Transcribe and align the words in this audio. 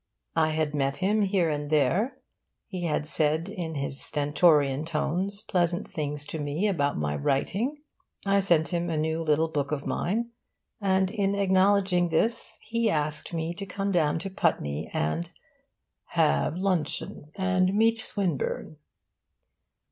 I 0.35 0.49
had 0.49 0.73
met 0.73 0.95
him 0.95 1.21
here 1.21 1.51
and 1.51 1.69
there, 1.69 2.17
he 2.65 2.85
had 2.85 3.05
said 3.05 3.47
in 3.47 3.75
his 3.75 4.01
stentorian 4.03 4.83
tones 4.83 5.43
pleasant 5.43 5.87
things 5.87 6.25
to 6.25 6.39
me 6.39 6.67
about 6.67 6.97
my 6.97 7.15
writing, 7.15 7.77
I 8.25 8.39
sent 8.39 8.69
him 8.69 8.89
a 8.89 8.97
new 8.97 9.21
little 9.21 9.47
book 9.47 9.71
of 9.71 9.85
mine, 9.85 10.31
and 10.81 11.11
in 11.11 11.35
acknowledging 11.35 12.09
this 12.09 12.57
he 12.63 12.89
asked 12.89 13.31
me 13.31 13.53
to 13.53 13.65
come 13.67 13.91
down 13.91 14.17
to 14.25 14.31
Putney 14.31 14.89
and 14.91 15.29
'have 16.05 16.55
luncheon 16.57 17.31
and 17.35 17.71
meet 17.75 17.99
Swinburne. 17.99 18.77